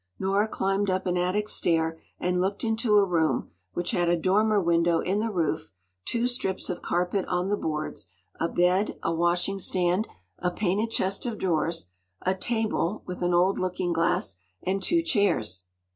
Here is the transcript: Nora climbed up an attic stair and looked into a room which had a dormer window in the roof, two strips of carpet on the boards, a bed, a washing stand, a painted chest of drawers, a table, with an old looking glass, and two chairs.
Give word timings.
Nora 0.17 0.47
climbed 0.47 0.89
up 0.89 1.05
an 1.05 1.15
attic 1.15 1.47
stair 1.47 1.99
and 2.19 2.41
looked 2.41 2.63
into 2.63 2.95
a 2.97 3.05
room 3.05 3.51
which 3.73 3.91
had 3.91 4.09
a 4.09 4.17
dormer 4.17 4.59
window 4.59 4.99
in 4.99 5.19
the 5.19 5.29
roof, 5.29 5.73
two 6.05 6.25
strips 6.25 6.71
of 6.71 6.81
carpet 6.81 7.23
on 7.27 7.49
the 7.49 7.55
boards, 7.55 8.07
a 8.39 8.49
bed, 8.49 8.97
a 9.03 9.13
washing 9.13 9.59
stand, 9.59 10.07
a 10.39 10.49
painted 10.49 10.89
chest 10.89 11.27
of 11.27 11.37
drawers, 11.37 11.85
a 12.23 12.33
table, 12.33 13.03
with 13.05 13.21
an 13.21 13.35
old 13.35 13.59
looking 13.59 13.93
glass, 13.93 14.37
and 14.63 14.81
two 14.81 15.03
chairs. 15.03 15.65